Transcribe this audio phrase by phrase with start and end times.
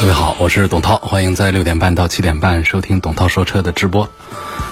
[0.00, 4.08] 各位好，我是董涛，欢迎在六点半到七点半收听董涛说车的直播。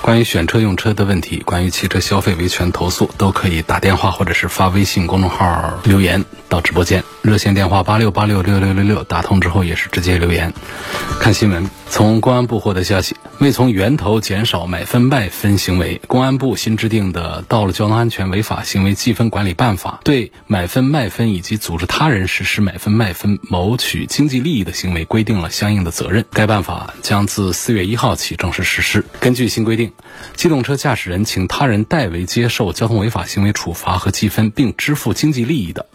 [0.06, 7.02] 关于选车用车的问题，关于汽车消费维权投诉，都可以打电话或者是发微信公众号留言到直播间。
[7.22, 10.54] 热线电话八六八六六六六六，打通之后也是直接留言。
[11.18, 26.24] 看新闻，从公安部获得消息，为从源头减少买分卖分行为，公安部新制定的《道路交通安全违法行为记分管理办法》对买分卖分以及组织他人实施买分卖分谋取经济利益的行为规定了相应的责任。
[26.30, 29.04] 该办法将自四月一号起正式实施。
[29.18, 29.90] 根据新规定，
[30.34, 35.86] 机动车驾驶人请他人代为接受交通违法行为处罚和记分，并支付经济利益的，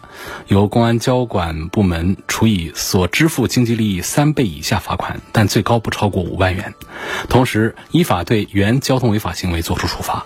[0.46, 6.74] 由公安交管部门处以所支付经济利益三倍以下罚款，但最高不超过五万元。
[7.28, 10.24] 同时，依法对原交通违法行为作出处罚。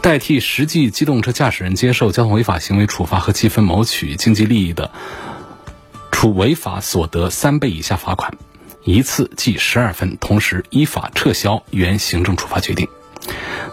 [0.00, 4.90] 代替实际机动车驾驶人接受交通违法行为处罚和记分谋取经济利益的，
[6.10, 8.34] 处违法所得三倍以下罚款。
[8.84, 12.88] 一次记十二分，同时依法撤销原行政处罚决定。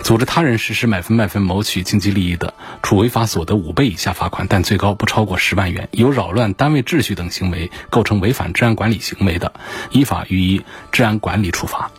[0.03, 5.89] 组织他人实施买分卖分谋取经济利益的，处违法所得五倍以下罚款，但最高不超过十万元。
[5.91, 9.51] 有扰乱单位秩序等行为，构成违反治安管理行为的，
[9.89, 11.89] 依法予以治安管理处罚。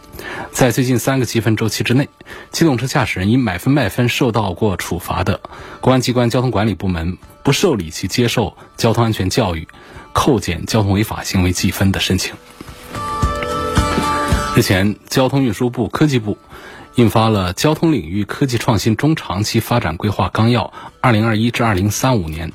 [0.52, 2.08] 在最近三个积分周期之内，
[2.52, 5.40] 机动车驾驶人因买分卖分受到过处罚的，
[5.80, 9.66] 公安机关交通管理部门不受理其接受交通安全教育、
[10.12, 12.34] 扣减交通违法行为记分的申请。
[14.60, 16.36] 日前，交通运输部、科技部
[16.96, 22.50] 印发了《交通领域科技创新中长期发展规划纲要（二零二一至二零三五年）》，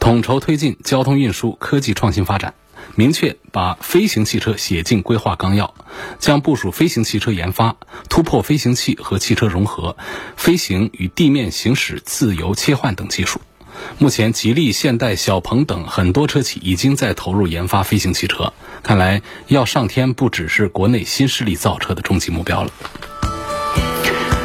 [0.00, 2.54] 统筹推进交通运输科技创新发展，
[2.96, 5.72] 明确把飞行汽车写进规划纲要，
[6.18, 7.76] 将部署飞行汽车研发，
[8.08, 9.96] 突破飞行器和汽车融合、
[10.34, 13.40] 飞行与地面行驶自由切换等技术。
[13.98, 18.52] 目前，吉利、现代、小鹏等很多车企已经在投入研发飞行汽车。
[18.82, 22.70] 看来，要上天不只是国内新势力造车的终极目标了。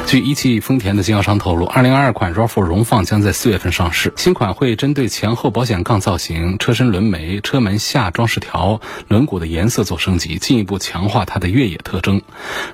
[0.08, 4.14] 据一汽丰田的经销商透露，2022款 RAV4 荣放将在四月份上市。
[4.16, 12.22] 新款会针对前后保险杠造型、车身轮眉、车门下装饰条、轮毂的颜色做升级，进一步强化它的越野特征。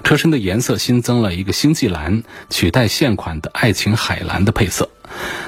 [0.03, 4.89] 车身的颜色新增了一个星际蓝，取代现款的爱情海蓝的配色。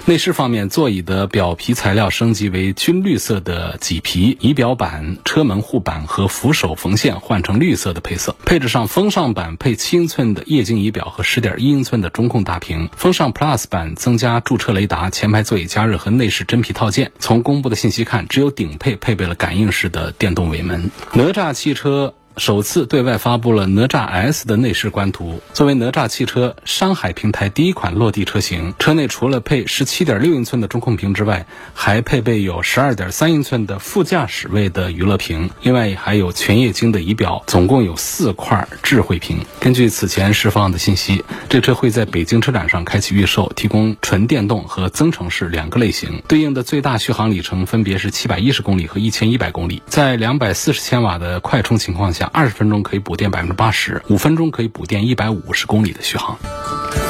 [0.05, 8.35] 内饰方面，座椅的表皮材料升级为军绿色的麂皮，仪表板、车门护板和扶手缝线换成绿色的配色。
[8.45, 17.11] 配置上，风尚版配七英寸的液晶仪表和十点一英寸的中控大屏，风尚 Plus 版增加驻车雷达、前排座椅加热和内饰真皮套件。
[17.19, 20.91] 从公布的信息看，只有顶配配备了感应式的电动尾门。
[21.13, 22.13] 哪吒汽车。
[22.37, 25.39] 首次对外发布了哪吒 S 的内饰官图。
[25.53, 39.37] 作为哪吒汽车上海平台第一款落地车型，车内除了配17.6英寸的中控屏之外，还配备有12.3英寸的副驾驶位的娱乐屏，另外还有全液晶的仪表，总共有四块智慧屏。
[39.59, 49.83] 根据此前释放的信息，这车会在北京车展上开启预售，提供纯电动和增程式两个类型，对应的最大续航里程分别是710公里和1100公里。
[49.85, 56.37] 在240千瓦的快充情况下，二十分钟可以补电百分之八十，五分钟可以补电一百五十公里的续航。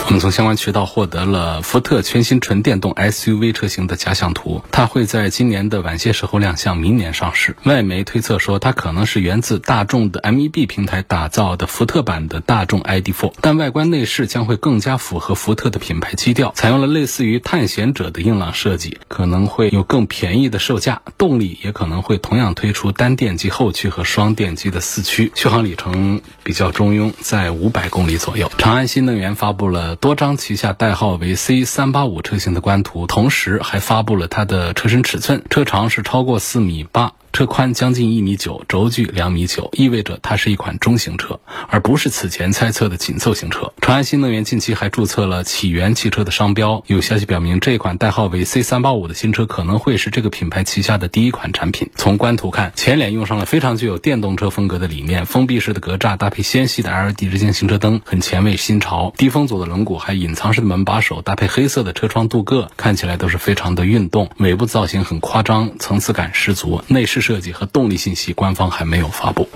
[0.06, 7.56] 我们从相关渠道获得了福特全新纯电动 SUV 车型的假想图，它会在今年的晚些时候亮相，明年上市。
[7.64, 28.51] 外媒推测说，它可能是源自大众的 MEB 平台打造的福特版的大众 ID.4，但外观内饰将会更加符合福特的品牌基调，采用了类似于探险者的硬朗设计，可能会有更便宜的售价，动力也可能会同样推出单电机后驱和双电机的四驱，续航里程比较中庸，在五百公里左右。
[28.57, 29.93] 长安新能源发布了。
[29.95, 37.13] 多张旗下代号为 C 三八五车型的官图，同时还发布了它的车身尺寸，车长是超过四米八。
[37.33, 43.74] 车宽将近一米九，轴距两米九，意味着它是一款中型车，而不是此前猜测的紧凑型车。
[43.81, 51.89] 长安新能源近期还注册了启源汽车的商标，有消息表明，这款代号为 C 三八五的新车可能会是这个品牌旗下的第一款产品。
[51.95, 59.12] 从官图看，前脸用上了非常具有电动车风格的理念，封闭式的格栅搭配纤细的 LED 日间行车灯，很前卫新潮。
[59.18, 64.29] 低风阻的轮毂还隐藏式的门把手，搭配黑色的车窗镀铬，看起来都是非常的运动。
[64.38, 66.83] 尾部造型很夸张，层次感十足。
[66.88, 69.48] 内饰设计和动力信息，官方还没有发布。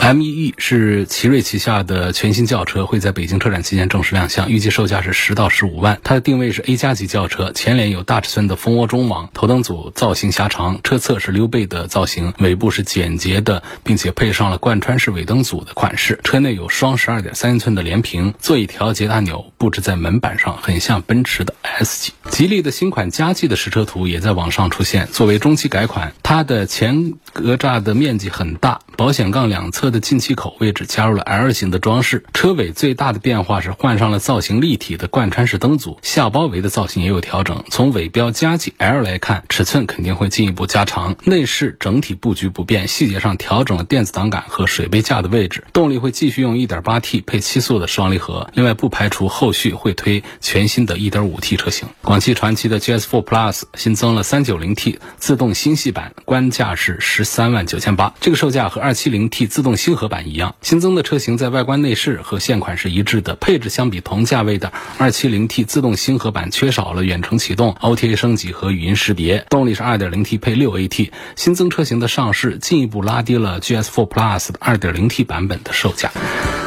[0.00, 6.00] M1E 是奇瑞旗下的全新轿车，会在北京车展期间正式亮相，预计售价是十到十五万。
[6.02, 16.18] 它的定位是 A 加级轿车，前脸有大尺寸的蜂窝中网，头灯组造型狭长，车侧是溜背的造型，尾部是简洁的，并且配上了贯穿式尾灯组的款式。
[16.24, 22.12] 车内有双十二点三英寸的连屏，座椅调节按钮布置在门板上，很像奔驰的 S 级。
[22.30, 32.24] 吉利的新款嘉际的实车图也在网上出现，作为中期改款，它的前格栅的面积很大，保险杠两侧的进气口位置加入了 L 型的装饰。
[32.34, 37.62] 车尾最大的变化是换上了造型立体的贯穿式灯组，下包围的造型也有调整。
[37.70, 41.14] 从尾标嘉际 L 来看，尺寸肯定会进一步加长。
[41.22, 45.62] 内饰整体布局不变，细节上调整了电子挡杆和水杯架的位置。
[45.72, 51.88] 动力会继续用 1.8T 配七速的双离合，另外不排除后续会推全新的 1.5T 车型。
[52.02, 60.54] 广汽传祺的 GS4 Plus 新增了 390T 自动星系版，官价是十三万九千八，这个售价和二 270T 自动星河版一样。
[60.62, 69.44] 新增的车型在外观内饰和现款是一致的，配置相比同价位的 270T 自动星河版缺少了远程启动、OTA 升级和语音识别。
[69.50, 71.10] 动力是 2.0T 配 6AT。
[71.36, 76.10] 新增车型的上市，进一步拉低了 GS4 Plus 的 2.0T 版本的售价。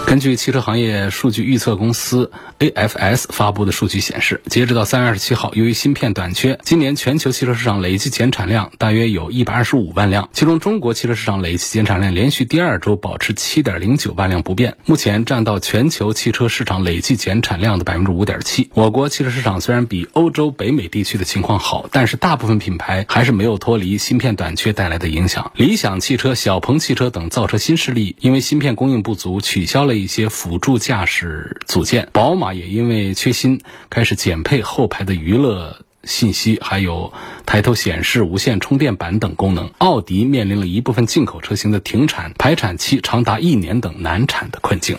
[0.06, 18.70] 根据汽车行业数据预测公司 AFS 发布的数据显示，截止到三月二十七号，由于芯片短缺，今年全球汽车市场累计减产量大约有一百二十五万辆，其中中国汽车市场累计减产量连续第二周保持七点零九万辆不变，目前占到全球汽车市场累计减产量的百分之五点七。
[18.74, 25.52] 我国汽车市场虽然比欧洲、北美地区的情况好，但是大部分品牌还是没有脱离芯片短缺带来的影响。
[25.56, 32.10] 理想汽车、小鹏汽车等造车新势力因为芯片供应不足，取消了一些辅助驾驶组件。
[32.12, 37.14] 宝马也因为缺芯，开始减配后排的娱乐信息，还有
[37.46, 39.72] 抬头显示、无线充电板等功能。
[39.78, 44.98] 奥迪面临了一部分进口车型的停产、排产期长达一年等难产的困境。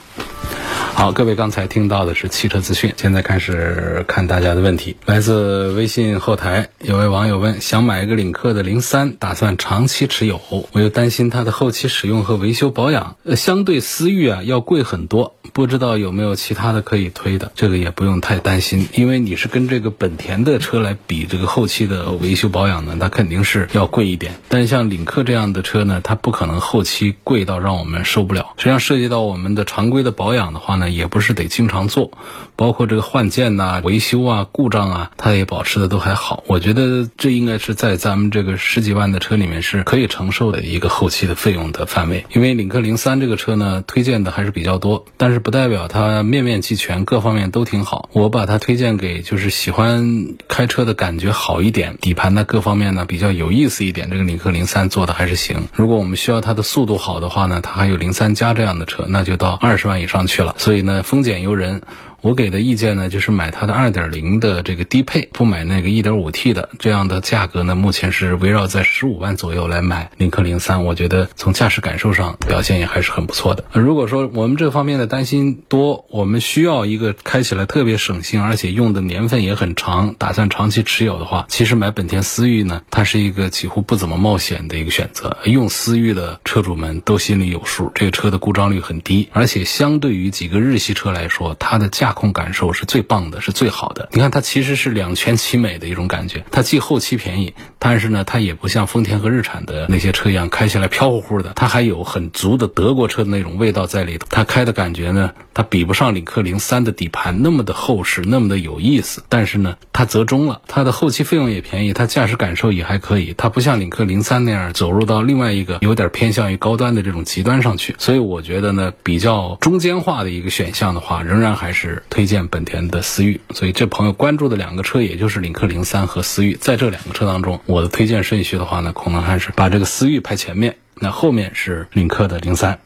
[0.95, 4.97] 好，各位刚才听到的是汽车资讯，现在开始看大家的问题。
[5.07, 10.41] 来自微信后台有位网友问：想买一个领克的零三，打算长期持有，
[10.73, 17.51] 我又担心它的后期使用和维修保养，呃，相对思域啊要贵很多，不知道有没有其他的可以推的？
[17.55, 24.35] 这个也不用太担心，因为你是跟这个本田的车来比，这个后期的维修保养呢，它肯定是要贵一点。
[24.49, 28.55] 但像领克这样的车呢，它不可能后期贵到让我们受不了。
[28.56, 32.11] 实际上涉及到我们的常规的保养的话呢，也不是得经常做，
[32.56, 36.44] 包括这个换件呐、维修啊、故障啊，它也保持的都还好。
[36.47, 42.25] 我觉得这应该是在咱们这个十几万的车里面是可以承受的一个后期的费用的范围。
[42.35, 48.09] 因为领克零三这个车呢，推荐的还是比较多，但是不代表它面面俱全，各方面都挺好。
[48.12, 55.69] 我把它推荐给就是喜欢开车的感觉好一点，底盘呢各方面呢比较有意思一点，这个领克零三做的还是行。
[55.75, 60.55] 如果我们需要它的速度好的话呢，它还有零三加这样的车，那就到二十万以上去了。
[60.58, 61.82] 所以呢，丰俭由人。
[62.23, 66.69] 我给的意见呢，就是买它的二点零的这个低配，不买那个一点五 T 的。
[66.79, 70.85] 这样的价格呢，目前是围绕在十五万左右来买领克零三。
[70.85, 73.65] 我觉得从驾驶感受上表现也还是很不错的。
[73.73, 85.37] 如果说我们这方面的担心多，我们需要一个开起来特别省心，而且用的年份也很长，打算长期持有的话，其实买本田思域呢，它是一个几乎不怎么冒险的一个选择。
[85.47, 94.11] 用思域的车主们都心里有数，这个车的故障率很低，而且相对于几个日系车来说，它的价驾控感受是最棒的，是最好的。
[94.13, 104.27] 你看它其实是两全其美的一种感觉，它既后期便宜，但是呢，它也不像丰田和日产的那些车一样开起来飘乎乎的，它还有很足的德国车的那种味道在里头。
[104.29, 109.25] 它开的感觉呢，它比不上领克零三的底盘那么的厚实，那么的有意思。
[109.31, 113.35] 但是呢，它折中了，它的后期费用也便宜，它驾驶感受也还可以。
[113.39, 117.97] 它不像领克零三那样走入到另外一个有点偏向于高端的这种极端上去。
[117.99, 122.43] 所以我觉得呢，比较中间化的一个选项的话，仍然还是推荐。
[122.49, 132.79] 本田的思域，所以这朋友关注的两个车，也就是领克零三和思域，在这两个车当中，我的推荐顺序的话呢，可能还是把这个思域排前面，那后面是领克的零三。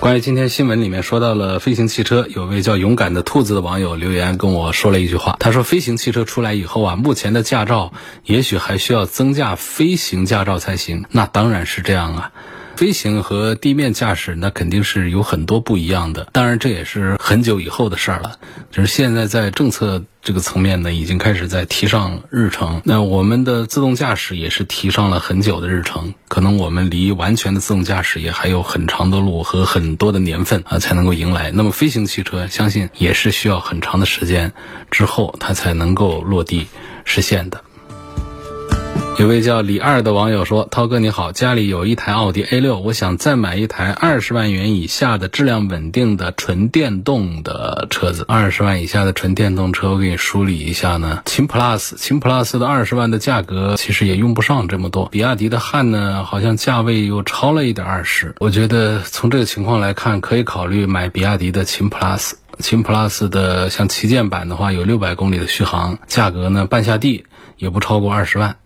[0.00, 7.92] 关于今天新闻里面说到了飞行汽车，有位叫勇敢的兔子的网友留言跟我说了一句话，他说飞行汽车出来以后啊，目前的驾照
[8.24, 11.04] 也许还需要增加飞行驾照才行。
[11.10, 12.32] 那当然是这样啊。
[12.76, 18.38] 飞行和地面驾驶那肯定是有很多不一样的，当然这也是很久以后的事儿了。
[18.70, 22.82] 就是现在在政策这个层面呢，已经开始在提上日程。
[22.84, 31.52] 那我们的自动驾驶也是提上了很久的日程，可能我们离完全的自动驾驶也还有很长的路和很多的年份啊才能够迎来。
[31.52, 34.52] 那么飞行汽车相信也是需要很长的时间
[34.90, 36.66] 之后它才能够落地
[37.04, 37.63] 实现的。
[39.16, 48.24] 有位叫李二的网友说：“涛哥你好，家里有一台奥迪 A 六，我想再买一台二十万元以下的质量稳定的纯电动的车子。
[48.26, 51.22] 二十万以下的纯电动车，我给你梳理一下呢。
[51.26, 55.08] 秦 PLUS，秦 PLUS 的二十万的价格其实也用不上这么多。
[55.10, 58.34] 比亚迪的汉呢，好像价位又超了一点二十。
[58.40, 62.32] 我觉得从这个情况来看，可以考虑买比亚迪的秦 PLUS。
[62.58, 67.24] 秦 PLUS 的像旗舰版的话，有六百公里的续航，价格呢半下地
[67.56, 68.56] 也不超过二十万。”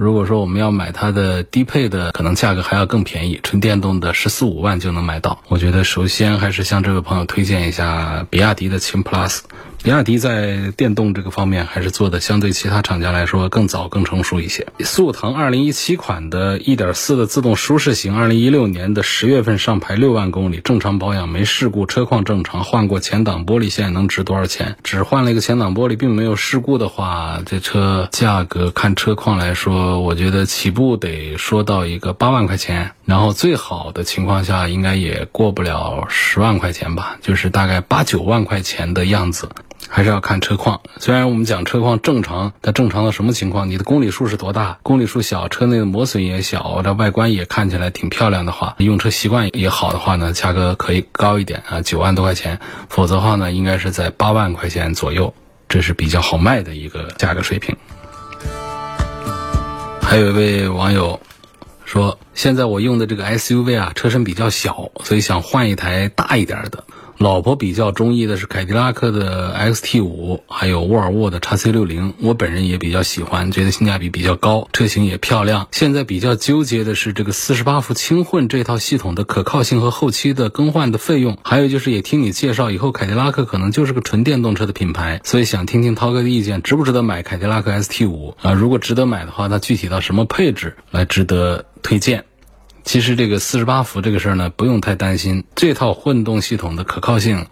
[0.00, 5.42] 如果说我们要买它的低配的，可能价格还要更便宜，纯电动的十四五万就能买到。
[5.48, 9.40] 我觉得首先还是向这位朋友推荐一下比亚迪的秦 PLUS。
[9.82, 14.66] 比亚迪在电动这个方面还是做的相对其他厂家来说更早、更成熟一些。
[14.80, 24.76] 速腾2017款的1.4的自动舒适型，2016年的十月份上牌六万公里，正常保养没事故，车况正常，换过前挡玻璃，现在能值多少钱？
[24.84, 39.48] 只换了一个前挡玻璃，并没有事故的话，这车价格看车况来说，我觉得起步得说到一个八万块钱，然后最好的情况下应该也过不了十万块钱吧，就是大概八九万块钱的样子。
[39.92, 40.80] 还是要看车况。
[40.98, 43.68] 虽然我们讲车况正常，它正常到什么情况？
[43.68, 44.78] 你的公里数是多大？
[44.84, 52.60] 公里数小，车内的磨损也小，这外观也看起来挺漂亮的话，用车习惯也好的话呢，价格可以高一点啊，九万多块钱。
[52.88, 55.34] 否则的话呢，应该是在八万块钱左右，
[55.68, 57.76] 这是比较好卖的一个价格水平。
[60.00, 61.20] 还有一位网友
[61.84, 66.84] 说，现在我用的这个 SUV 啊，车身比较小，所以想换一台大一点的。
[67.20, 72.14] 老婆比较中意的是凯迪拉克的 XT 五，还有沃尔沃的 x C 六零。
[72.22, 75.68] 我本人也比较喜欢，觉得性价比比较高，车型也漂亮。
[75.70, 81.36] 现在比较纠结的是这个四十八伏轻混这套系统的可靠性和后期的更换的费用。
[81.44, 88.54] 还有就是也听你介绍，以后凯迪拉克可能就是个纯电动车的品牌，所以想听听涛哥的意见，值不值得买凯迪拉克 ST 五啊？
[88.54, 92.24] 如果值得买的话，那具体到什么配置来值得推荐？
[92.84, 97.46] 其实这个四十八伏这个事儿呢，不用太担心，这套混动系统的可靠性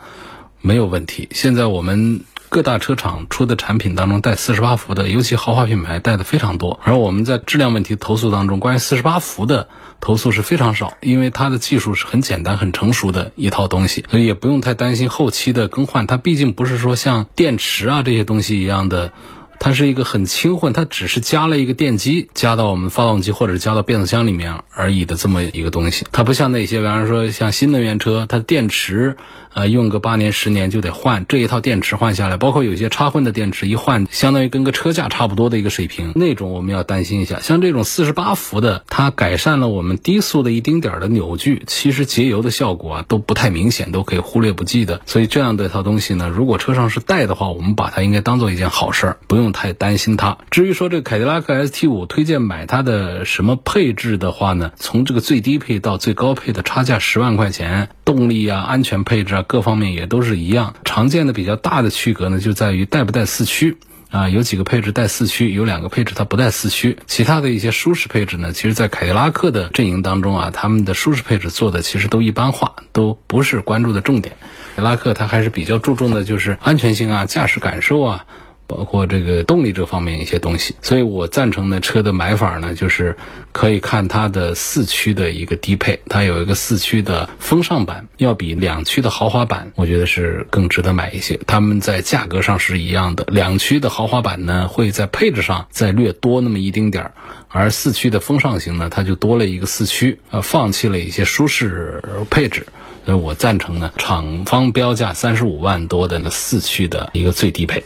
[0.61, 1.29] 没有问题。
[1.33, 6.81] 现在我们各大车厂出的产品当中带四十八伏的，尤其豪华品牌带的非常多。
[6.83, 9.69] 而我们在质量问题投诉当中，关于四十八伏的
[10.01, 16.07] 投诉是非常少，因为它的技术是很简单、很成熟的一套东西，所以也不用太担心后期的更换。
[16.07, 19.13] 它毕竟不是说像电池啊这些东西一样的。
[19.61, 26.07] 它是一个很轻混，它只是加了一个电机，加到我们发动机或者加到变速箱里面而已的这么一个东西。
[26.13, 29.17] 它不像那些，比方说像新能源车，它电池。
[29.55, 37.41] 呃，用个八年十年就得换这一套电池换下来，包括有些插混的电池一换，相当于跟个车架差不多的一个水平，那种我们要担心一下。
[37.41, 45.01] 像这种四十八伏的，它改善了我们低速的一丁点儿的扭矩，其实节油的效果啊都不太明显，都可以忽略不计的。
[45.07, 50.39] 所以这样的一套东西呢，如果车上是带的话，我们把它应该当做一件好事儿，不用太担心它。
[50.51, 63.77] 至于说这凯迪拉克 ST 五推荐买它的什么配置的话呢，从这个最低配到最高配的差价十万块钱，动力啊、安全配置各方面也都是一样，常见的比较大的区隔呢，就在于带不带四驱
[64.11, 66.99] 啊，有几个配置带四驱，有两个配置它不带四驱。
[67.07, 74.37] 其他的一些舒适配置呢，其实，在凯迪拉克的阵营当中啊，他们的舒适配置做的其实都一般化，都不是关注的重点。
[74.77, 78.25] 凯迪拉克它还是比较注重的就是安全性啊、驾驶感受啊。
[78.69, 83.17] 包括这个动力这方面一些东西，所以我赞成的车的买法呢，就是
[83.51, 91.41] 可以看它的四驱的一个低配，它有一个四驱的风尚版，要比两驱的豪华版，我觉得是更值得买一些。
[91.47, 97.13] 它们在价格上是一样的，两驱的豪华版呢会在配置上再略多那么一丁点儿，
[97.49, 102.67] 而四驱的风尚型呢，它就多了一个四驱，呃，放弃了一些舒适配置，
[103.07, 107.83] 所以我赞成呢，厂方标价三十五万多的那四驱的一个最低配。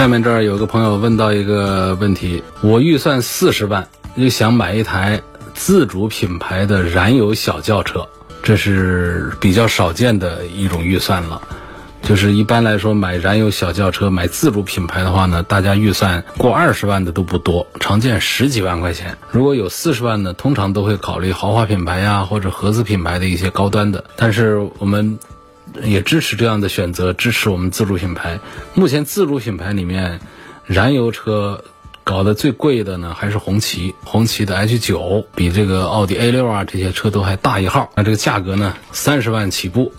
[0.00, 5.20] 下面这儿有个朋友问到一个问题：我预算四十万，又想买一台
[5.52, 8.08] 自主品牌的燃油小轿车，
[8.42, 11.42] 这是比较少见的一种预算了。
[12.00, 19.18] 就是一般来说，买燃油小轿车、买自主品牌的话呢，大家预算过二十万的都不多，常见十几万块钱。
[19.30, 24.02] 如果有四十万呢，通常都会考虑豪华品牌呀，或者合资品牌的一些高端的。
[24.16, 25.18] 但是我们。
[25.82, 28.40] 也支持这样的选择，支持我们自主品牌。
[28.74, 30.20] 目前自主品牌里面，
[30.66, 31.64] 燃油车
[32.04, 33.94] 搞得最贵的呢，还是红旗。
[34.04, 37.90] 红旗的 H 九比这个奥迪 A 六啊这些车都还大一号。
[37.96, 39.92] 那这个价格呢，三十万起步。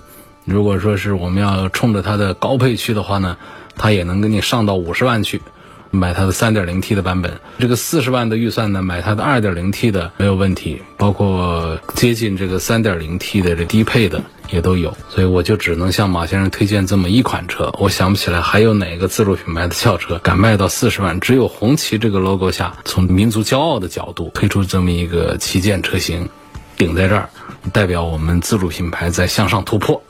[0.44, 3.38] 如果说是我们要冲着它的高配去的话呢，
[3.76, 5.42] 它也能给你上到五十万去。
[5.92, 7.32] 买它的 3.0T 的版本。
[7.60, 14.96] 这个四十万的预算呢，买它的 2.0T 的没有问题，包括接近这个 3.0T 的这低配的也都有。
[15.10, 17.72] 所以我就只能向马先生推荐这么一款车。
[17.78, 26.28] 我想不起来还有哪个自主品牌的轿车敢卖到四十万，只有红旗这个 logo 下，从民族骄傲的角度推出这么一个旗舰车型，
[26.78, 27.30] 顶在这儿，
[27.74, 30.02] 代表我们自主品牌在向上突破。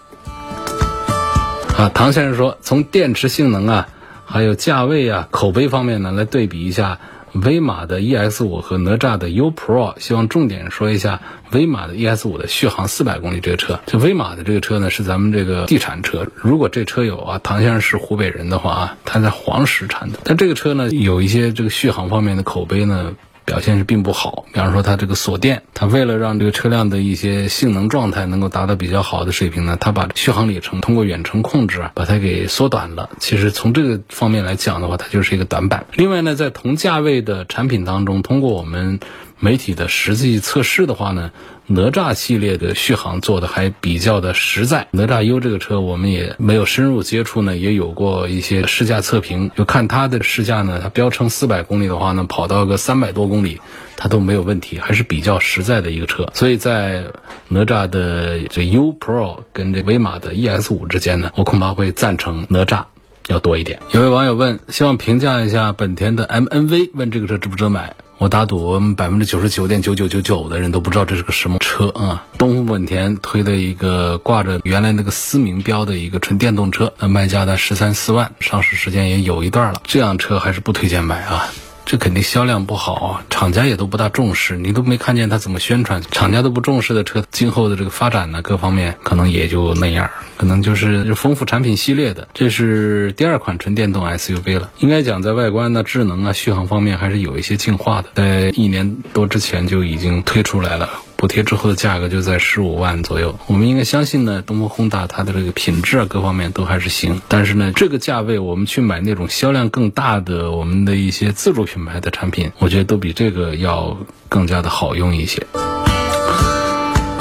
[1.77, 3.87] 啊，唐先生说，从电池性能啊，
[4.31, 6.99] 还有价位啊、口碑方面呢，来对比一下
[7.33, 9.99] 威马的 EX 五和哪吒的 U Pro。
[9.99, 11.21] 希望重点说一下
[11.51, 13.79] 威马的 EX 五的续航四百公里这个车。
[13.85, 16.25] 这威马的这个车呢，是咱们这个地产车。
[16.35, 20.19] 如果这车有啊，唐先生是湖北人的话啊，他在黄石产的。
[20.23, 23.13] 但这个车呢，有一些这个续航方面的口碑呢。
[23.51, 33.09] 表现是并不好，比方说它这个锁电，它为了让这个车辆的一些性能状态能够达到比较好的水平呢，它把续航里程通过远程控制啊，把它给缩短了。
[33.19, 35.85] 其实从这个方面来讲的话，它就是一个短板。
[35.95, 39.01] 另外呢，在同价位的产品当中，通过我们
[39.37, 41.31] 媒体的实际测试的话呢。
[41.73, 44.87] 哪吒系列的续航做的还比较的实在。
[44.91, 53.61] 哪吒 U 这个车我们也没有深入接触呢，也有过一些试驾测评，就看它的试驾呢，它标称四百公里的话呢，跑到个三百多公里，
[53.95, 56.29] 它都没有问题，还是比较实在的一个车。
[56.33, 57.05] 所以在
[57.47, 62.83] 哪吒的这 U Pro 跟这威马的 ES 五之间呢，我恐怕会赞成哪吒
[63.27, 63.79] 要多一点。
[63.91, 67.93] 有位网友问，希望评价一下本田的 MNV，问这个车值不值得买？
[68.17, 72.23] 我打赌，百分之九十九点九九九九的人都不知道这是个什么车啊！
[72.37, 81.49] 东风本田推的一个挂着原来那个思明标的一个纯电动车，那卖价在十三四万，上市时间也有一段了，这辆车还是不推荐买啊！
[81.91, 92.29] 这肯定销量不好啊，厂家也都不大重视，你都没看见他怎么宣传，厂家都不重视的车，今后的这个发展呢，各方面可能也就那样，可能就是丰富产品系列的。
[92.33, 100.89] 这是第二款纯电动 SUV 了，应该讲在外观呢、智能啊、续航方面还是有一些进化的，在一年多之前就已经推出来了。
[101.21, 107.21] 补贴之后的价格就在十五万左右，我们应该相信呢，东风宏大它的这个品质啊各方面都还是行。
[107.27, 113.95] 但是呢，这个价位我们去买那种销量更大的我们的一些自主品牌的产品，我觉得都比这个要
[114.29, 115.45] 更加的好用一些。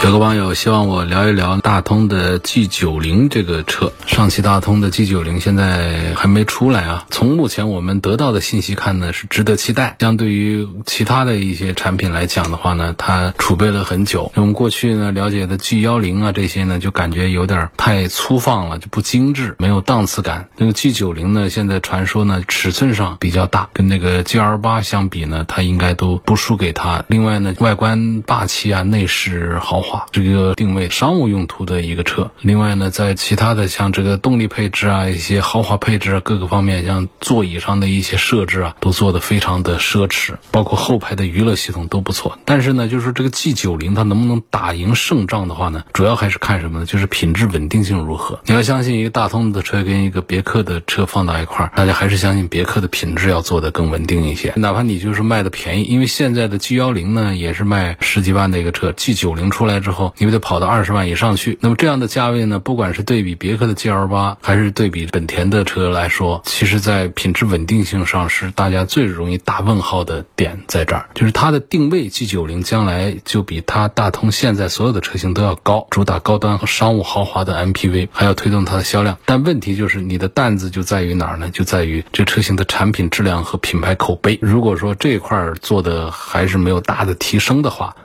[0.03, 7.05] 有个网友希望我聊一聊大通的 G 九零这个车，上汽大通的 G 九零现在还没出来啊。
[7.11, 9.97] 从目前我们得到的信息看呢，是值得期待。
[10.01, 14.33] 相对于其他的一些产品来讲的话呢，它储备了很久。
[14.37, 20.49] 我们过去呢了解的 G 幺零啊这些呢，就感觉有点太粗放了，就不精致，没有档次感。
[20.57, 27.05] 那个 G 九零呢，现在传说呢尺寸上比较大，跟那个 G L 八相比呢，它应该都不输给它。
[27.09, 29.90] 另外呢，外观霸气啊，内饰豪华。
[30.13, 42.39] 这个定位商务用途的一个车，另外呢，在其他的像这个动力配置啊、一些豪华配置啊各个方面，像座椅上的一些设置啊，都做的非常的奢侈，包括后排的娱乐系统都不错。
[42.45, 46.87] 但是呢，就是这个 G 九零它能不能打赢胜仗的话呢，主要还是看什么呢？
[46.87, 48.41] 就是品质稳定性如何。
[48.47, 54.53] 你要相信一个大通的车跟一个别克的车放到一块儿，大家还是相信别克的品质要做的更稳定一些。
[54.57, 59.80] 哪怕你就是卖的便宜，因为现在的 G 幺零呢也是卖十几万的一个车，G 九零出来。
[59.81, 61.59] 之后，你得跑到二十万以上去。
[61.61, 71.09] 那么这样的价位呢，不管是对比别克的 GL 八，还是对比本田的车来说，其实在品质稳定性上是大家最容易打问号的点在这儿。
[71.15, 79.19] 就是它的定位 G 九零将来就比它大通现在所有的车型都要高，主打高端和商务豪华的 MPV，还要推动它的销量。
[79.25, 81.51] 但问题就是你的担子就在于哪儿呢？
[81.51, 84.39] 就在于这车型的产品质量和品牌口碑。
[84.43, 87.97] 如果说这一块做的还是没有大的提升的话，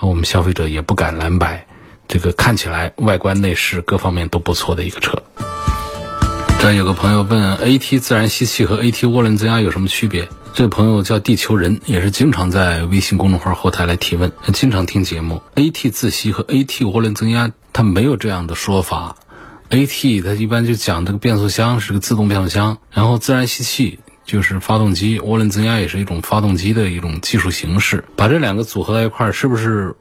[0.00, 1.66] 我们消费者也不敢蓝白，
[2.08, 5.22] 这个看起来外观内饰各方面都不错的一个车。
[6.60, 10.28] 这有个朋友问，AT 自然吸气和 AT 涡轮增压有什么区别？
[10.54, 15.42] 这个朋友叫地球人，也是经常在微信公众号后台来提问，经常听节目。
[15.56, 19.16] AT 自吸和 AT 涡轮增压，它没有这样的说法。
[19.70, 23.98] AT 它一般就讲这个变速箱是个自动变速箱，然后自然吸气。
[24.24, 29.96] 就是发动机涡轮增压也是一种发动机的一种技术形式，把这两个组合在一块儿，是不是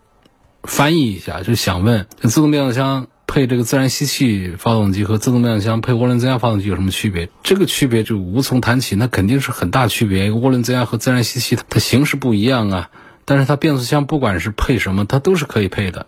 [0.64, 1.42] 翻译一下？
[1.42, 7.30] 就想问，自动变速箱配这个自然吸气发动机和自动变速箱配涡轮增压发动机有什么区别？
[7.44, 10.30] 这个区别就无从谈起，那肯定是很大区别。
[10.30, 12.90] 涡轮增压和自然吸气它形式不一样啊，
[13.26, 16.08] 但是它变速箱不管是配什么，它都是可以配的。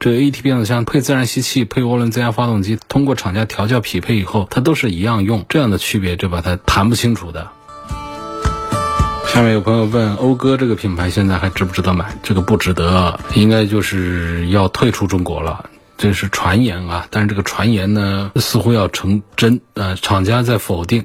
[0.00, 5.46] 这 AT 变速箱配自然吸气，配涡轮增压发动机，通过厂家调教匹配以后，它都是一样用。
[5.48, 7.48] 这样的区别就把它谈不清楚的。
[9.26, 12.16] 下面有朋友问，讴歌这个品牌现在还值不值得买？
[12.22, 15.70] 这个不值得，应该就是要退出中国了。
[15.96, 19.60] 这是传言啊，但是这个传言呢，似乎要成真。
[19.74, 21.04] 呃，厂家在否定，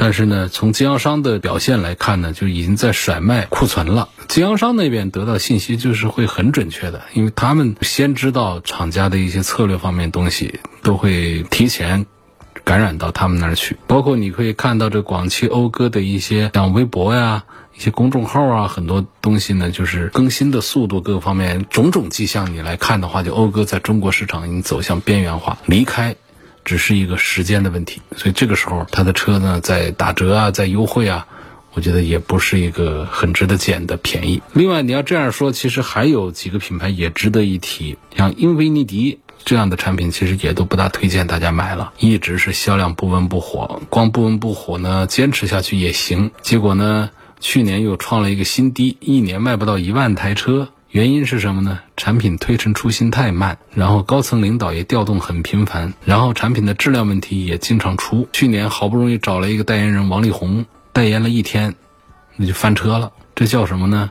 [0.00, 4.08] 但是呢，从经销商的表现来看呢，就已经在甩卖库存了。
[4.28, 12.06] 经销商那边得到信息就是会很准确的，因为他们先知道厂家的一些策略方面东西，都会提前
[12.62, 13.76] 感染到他们那儿去。
[13.88, 17.42] 包括你可以看到这广汽讴歌的一些像微博呀、
[17.76, 26.14] 一些公众号啊，很多东西呢，就是更新的速度各个方面种种迹象，你来看的话，就讴歌在中国市场已经走向边缘化，离开。
[26.68, 31.26] 只是一个时间的问题，所以这个时候它的车呢在打折啊，在优惠啊，
[31.72, 34.42] 我觉得也不是一个很值得捡的便宜。
[34.52, 43.80] 另外，你要这样说，其实还有几个品牌也值得一提，像英菲尼迪这样的产品，其实也都不大推荐大家买了，一直是销量不温不火。
[43.88, 46.32] 光不温不火呢，坚持下去也行。
[46.42, 47.08] 结果呢，
[47.40, 50.68] 去年又创了一个新低，一年卖不到一万台车。
[50.90, 51.80] 原因是什么呢？
[51.96, 58.26] 产品推陈出新太慢，然后高层领导也调动很频繁，然后产品的质量问题也经常出。
[58.32, 61.74] 去年好不容易找了一个代言人王力宏代言了一天，
[62.36, 63.12] 那就翻车了。
[63.34, 64.10] 这叫什么呢？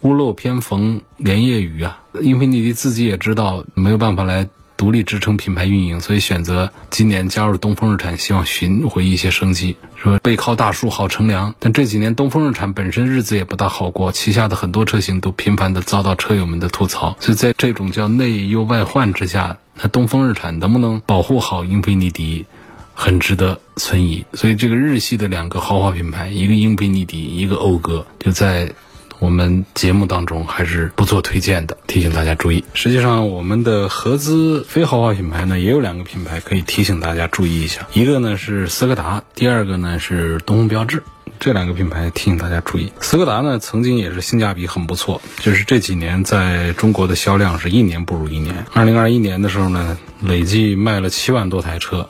[0.00, 2.00] 屋漏偏逢连夜雨啊！
[2.22, 4.48] 因为你自己也知道没有办法来。
[4.78, 9.76] 独立支撑品牌运营，所以选择今年加入东风日产，希望寻回一些生机。
[9.96, 17.16] 说背靠大树好乘凉，但这几年东风日产本身日子也不大好过，旗下的很多车型都频繁的遭到车友们的吐槽。
[17.18, 22.46] 所以在这种叫内忧外患之下，那东风日产能不能保护好英菲尼迪，
[22.94, 24.24] 很值得存疑。
[24.34, 28.72] 所以这个日系的两个豪华品牌，一个英菲尼迪，一个讴歌，就在。
[29.18, 32.64] 我们节目当中还是不做推荐的，提醒大家注意。
[32.74, 37.86] 实际上，我们的合资非豪华品牌呢，也有两个品牌可以提醒大家注意一下。
[37.92, 41.02] 一个呢是斯柯达，第二个呢是东风标致。
[41.40, 42.92] 这两个品牌提醒大家注意。
[43.00, 48.66] 斯柯达呢，曾经也是性价比很不错，就是这几年在中国的销量是一年不如一年。
[48.72, 52.08] 二零二一年的时候呢，累计卖了七万多台车。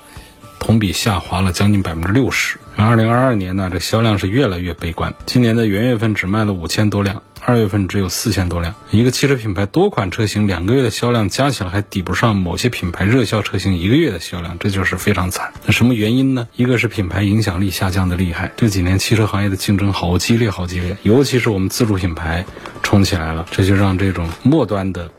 [0.58, 2.58] 同比下滑了将近百分之六十。
[2.80, 5.12] 二零二二年呢，这销量是越来越悲观。
[5.26, 8.74] 今年的元月份只卖了五千多辆，二月份只有四千多辆。
[8.92, 15.52] 一个汽车品牌多款车型两个月的销量加起来还抵不上某些品牌热销车型一个月的销量，这就是非常惨。
[15.66, 16.48] 那什么原因呢？
[16.54, 18.52] 一个是品牌影响力下降的厉害。
[18.56, 22.46] 这几年汽车行业的竞争好激烈，好激烈，尤其是我们自主品牌
[22.84, 25.10] 冲起来了，这就让这种末端的、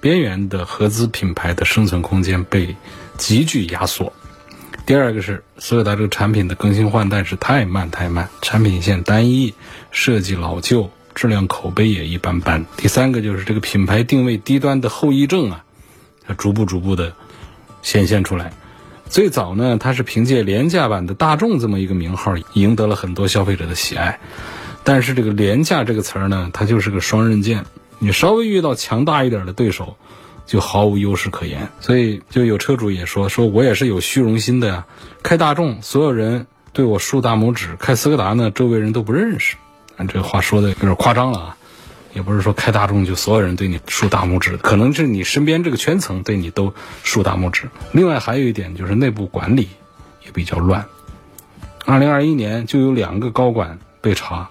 [0.00, 2.76] 边缘的合资品牌的生存空间被
[3.18, 4.12] 急剧压缩。
[4.90, 9.54] 第二个是斯柯达这个产品的更新换代是太慢太慢，产品线单一，
[9.92, 12.66] 设计老旧，质量口碑也一般般。
[12.76, 15.64] 第三个就是这个品牌定位低端的后遗症啊，
[16.26, 17.12] 它逐步逐步的
[17.82, 18.52] 显现出来。
[19.08, 24.18] 最早呢，它是凭借廉价版的大众这么一个名号，赢得了很多消费者的喜爱。
[24.82, 27.64] 但是这个廉价这个词儿呢，它就是个双刃剑，
[28.00, 29.96] 你稍微遇到强大一点的对手。
[30.50, 34.84] 就毫无优势可言，所以就有车主也说，说我也是有虚荣心的呀。
[35.22, 39.54] 开大众，所有人对我竖大拇指；开斯柯达呢，周围人都不认识。
[39.96, 41.56] 啊，这话说的有点夸张了啊，
[42.14, 47.70] 也不是说开大众就所有人对你竖大拇指，可能是你身边这个圈层对你都竖大拇指。
[47.92, 49.68] 另外还有一点就是内部管理
[50.26, 50.84] 也比较乱。
[51.86, 54.50] 二零二一年就有两个高管被查，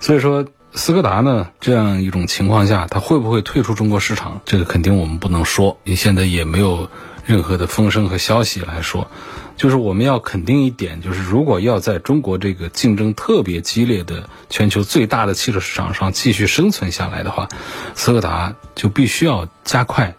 [0.00, 0.46] 所以说。
[0.72, 1.48] 斯柯达呢？
[1.60, 4.40] 这样一种情况下，它会不会退出中国市场？
[4.44, 6.88] 这个肯定我们不能说，你现在也没有
[7.26, 9.10] 任何的风声和消息来说。
[9.56, 17.48] 就是我们要肯定一点，就是如果要在中国这个竞争特别激烈的全球最大的汽车市场上继续生存下来的话，
[17.94, 20.14] 斯柯达就必须要加快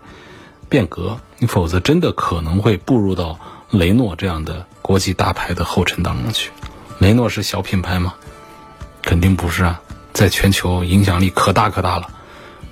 [0.69, 3.39] 变革，你否则真的可能会步入到
[3.71, 6.51] 雷诺这样的国际大牌的后尘当中去。
[6.99, 8.13] 雷诺是小品牌吗？
[9.01, 9.81] 肯定不是啊。
[10.13, 12.09] 在全球影响力可大可大了，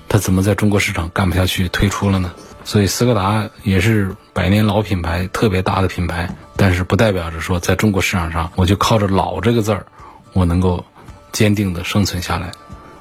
[0.08, 2.32] 它怎么在中国市场干不下去退出了呢？
[2.64, 9.86] 所以斯柯达也是百年老品牌，特别大的品牌，但是不代表着说在中国市场上我就靠着“老”这个字儿，
[10.34, 10.84] 我能够
[11.32, 12.52] 坚定的生存下来。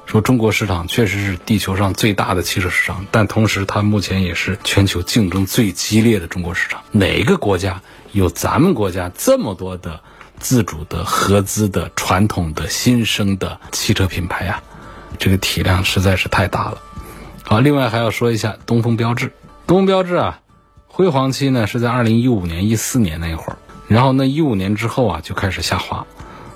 [0.06, 6.82] 说中国市场确实是地球上最大的汽车市场，但同时它目前也是全球竞争最激烈的中国市场。
[6.92, 10.02] 哪个国家有咱们国家这么多的？
[10.40, 14.62] 自主的、合资的、传统的、新生的汽车品牌呀，
[15.18, 16.78] 这个体量实在是太大了。
[17.44, 19.34] 好，另外还要说一下东风标致。
[19.68, 20.40] 东风标致啊，
[20.88, 26.06] 辉煌期呢是在二零一五年、一四年那会儿，然后那一五年之后啊就开始下滑，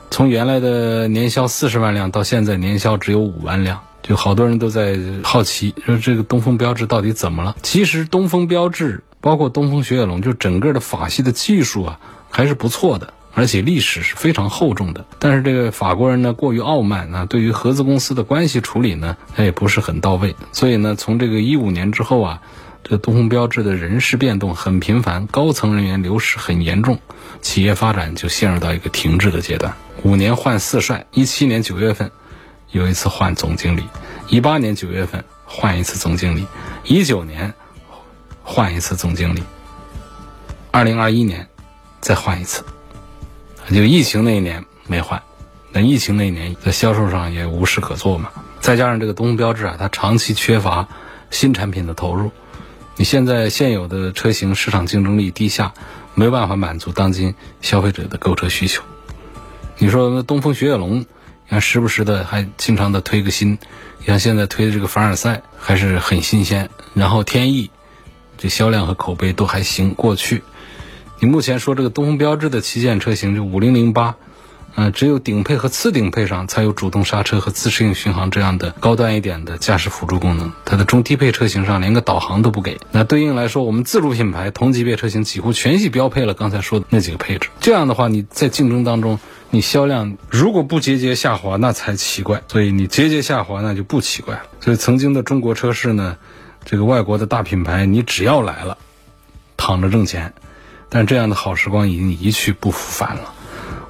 [0.09, 7.55] 从原来的年销四十万辆到现在年销只有五万辆，就好多人都在好奇说这个东风标致到底怎么了？
[7.61, 13.13] 其实东风标致包括东风雪铁龙，就整个的法系的技术啊还是不错的。
[13.35, 20.35] 而且历史是非常厚重的，但是这个法国人呢过于傲慢啊，对于合资公司的关系处理呢，他也不是很到位。
[20.51, 22.41] 所以呢，从这个一五年之后啊，
[22.83, 26.99] 这东风标致的人事变动很频繁，高层人员流失很严重，
[27.41, 29.73] 企业发展就陷入到一个停滞的阶段。
[30.03, 32.11] 五年换四帅，一七年九月份
[32.71, 33.83] 有一次换总经理，
[34.27, 36.45] 一八年九月份换一次总经理，
[36.83, 37.53] 一九年
[38.43, 39.41] 换一次总经理，
[40.71, 41.47] 二零二一年
[42.01, 42.63] 再换一次，
[43.73, 45.21] 就疫情那一年没换。
[45.71, 50.87] 那疫情那一年在销售上也无事可做嘛，再加上这个东风标致啊，它长期缺乏
[51.31, 52.29] 新产品的投入，
[52.95, 55.73] 你现在现有的车型市场竞争力低下，
[56.13, 58.83] 没有办法满足当今消费者的购车需求。
[59.79, 61.07] 你说那东风雪铁龙，你
[61.49, 63.57] 看时不时的还经常的推个新，
[64.05, 67.71] 像现在推的这个凡尔赛还是很新鲜，然后天翼
[68.37, 70.43] 这销量和口碑都还行过去。
[71.23, 74.17] 你目前说这个东风标致的旗舰车型就五零零八。
[74.75, 80.51] 嗯，只有顶配和次顶配上才有主动刹车和自适应巡航这样的高端一点的驾驶辅助功能。
[80.65, 82.77] 它的中低配车型上连个导航都不给。
[82.91, 87.47] 那对应来说，我们自主品牌同级别车型几乎全系标配了刚才说的那几个配置。
[87.61, 89.17] 这样的话，你在竞争当中，
[89.49, 92.41] 你销量如果不节节下滑，那才奇怪。
[92.49, 94.41] 所以你节节下滑，那就不奇怪了。
[94.59, 96.17] 所以曾经的中国车市呢，
[96.65, 98.77] 这个外国的大品牌，你只要来了，
[99.55, 100.33] 躺着挣钱。
[100.93, 103.33] 但这样的好时光已经一去不复返了。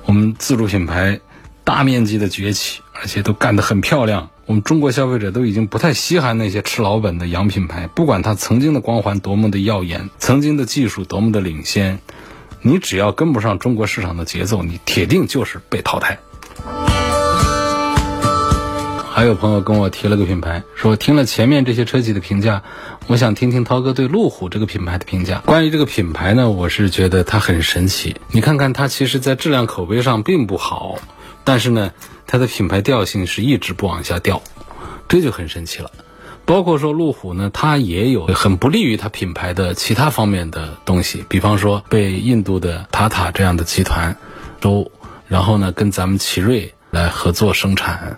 [0.06, 1.20] 我们自主品牌
[1.66, 4.30] 大面积的崛起，而且都干得很漂亮。
[4.46, 12.00] 我们中国消费者都已经不太稀罕那些吃老本的洋品牌，不管它曾经的光环多么的耀眼，曾经的技术多么的领先，
[12.62, 16.20] 你只要跟不上中国市场的节奏，你铁定就是被淘汰。
[19.16, 22.64] 还有朋友跟我提了个品牌，说听了前面这些车企的评价，
[23.08, 25.40] 我想听听涛哥对路虎这个品牌的评价。
[25.46, 28.16] 关于这个品牌呢，我是觉得它很神奇。
[28.32, 30.96] 你看看它其实，在质量口碑上并不好，
[31.44, 31.92] 但是呢，
[32.26, 34.42] 它的品牌调性是一直不往下掉，
[35.10, 35.92] 这就很神奇了。
[36.46, 44.18] 包括说路虎呢，它也有很不利于它品牌的其他方面的东西，比方说被印度的塔塔这样的集团
[44.62, 44.92] 收，
[45.28, 48.18] 然后呢，跟咱们奇瑞来合作生产。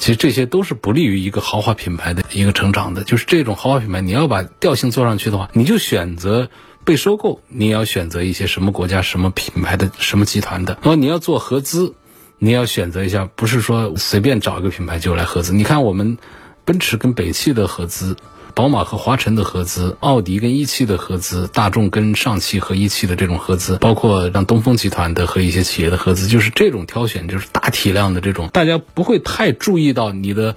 [0.00, 3.04] 其实这些都是不利于一个豪华品牌的一个成长的。
[3.04, 6.48] 就是这种豪华品牌，你要把调性做上去的话，你就选择
[6.84, 7.42] 被收购。
[7.48, 10.78] 你要选择一些什么国家、什么品牌的、什么集团的。
[10.82, 11.94] 那么你要做合资，
[12.38, 15.52] 你要选择一下，不是说随便找一个品牌就来合资。
[15.52, 16.16] 你看我们
[16.64, 18.16] 奔驰跟北汽的合资。
[18.54, 30.56] 宝马和华晨的合资，奥迪跟一汽的合资，大众跟上汽和一汽的这种合资，包括让东风集团的和一些企业的合资，就是这种挑选，就是大体量的这种，大家不会太注意到你的。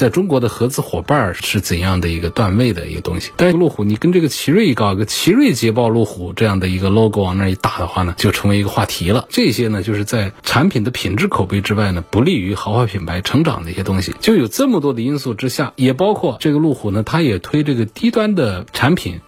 [0.00, 3.32] 在中国的合资伙伴是怎样的一个段位的一个东西？
[3.36, 9.26] 但是路虎，你跟这个奇瑞搞一个奇瑞捷豹路虎这样的一个 logo 往那一打的话呢，就成为一个话题了。
[9.28, 14.14] 这些呢，就是在产品的品质口碑之外呢，不利于豪华品牌成长的一些东西。
[14.20, 19.20] 就有这么多的因素之下，也包括这个路虎呢，它也推这个低端的产品。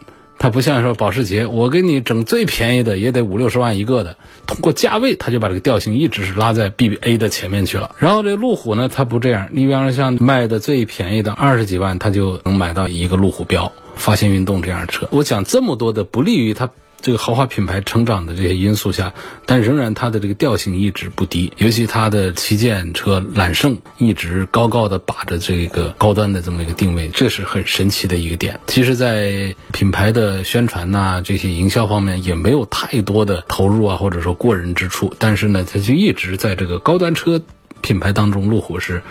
[0.43, 7.95] 它不像说保时捷，我给你整最便宜的也得五六十万一个的，通过价位，它就把这个调性一直是拉在 BBA 的前面去了。
[8.01, 15.07] 然后这路虎呢，它不这样，你比方说像卖的最便宜的二十几万，它就能买到一个路虎标、发现运动这样的车。
[15.13, 16.71] 我讲这么多的不利于它。
[17.03, 19.13] 这个豪华品牌成长的这些因素下，
[19.45, 28.61] 但仍然它的这个调性一直不低，尤其它的旗舰车揽胜一直高高的把着这个高端的这么一个定位，这是很神奇的一个点。
[28.69, 37.43] 其实，在品牌的宣传呐这些营销方面也没有太多的投入啊，或者说过人之处，但是呢，它就一直在这个高端车
[37.81, 39.03] 品牌当中，路虎是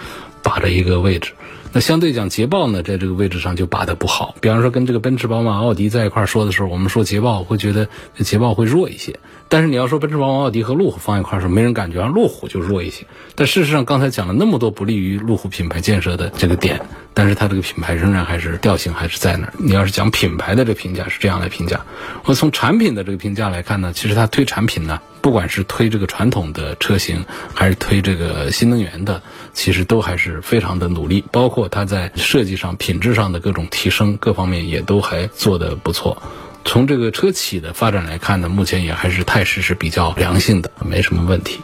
[0.41, 1.33] 把着一个位置。
[1.73, 4.35] 那相对讲，捷豹呢，在这个位置上就把的不好。
[4.41, 9.19] 比方说，跟这个奔驰、宝马、奥迪在一块说的时候，我们说捷豹会觉得捷豹会弱一些。
[9.51, 13.05] 但是你要说奔驰、宝马、奥迪和路虎放一块儿时候，没人感觉啊，路虎就弱一些。
[13.35, 16.79] 但事实上，刚才讲了那么多不利于路虎品牌建设的这个点，
[17.13, 19.53] 但是它这个品牌仍然还是调性还是在那儿。
[19.57, 21.81] 你要是讲品牌的这个评价是这样来评价，
[22.23, 31.25] 我从产品的这个评价来看呢，其实它推产品呢，不管是推这个传统的车型，还是推这个新能源的，其实都还是非常的努力。
[31.29, 36.23] 包括它在设计上、品质上的各种提升，各方面也都还做得不错。
[36.63, 41.59] 从这个车企的发展来看呢，目前也还是态势是比较良性的，没什么问题。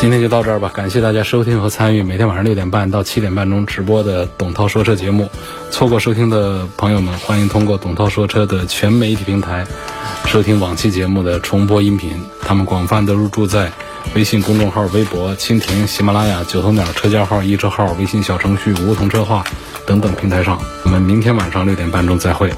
[0.00, 5.28] 今天就到这儿吧，感谢大家收听和参与每天晚上六点半到七点半钟直播的董涛说车节目。
[5.72, 9.66] 错过收听的朋友们，欢迎通过董涛说车的全媒体平台
[10.26, 12.12] 收听往期节目的重播音频。
[12.42, 13.72] 他们广泛的入驻在
[14.14, 19.44] 微信公众号、微博、蜻蜓、喜马拉雅、九头鸟车架号、易车号、微信小程序梧桐车话
[19.84, 20.60] 等等平台上。
[20.84, 22.52] 我们明天晚上六点半钟再会。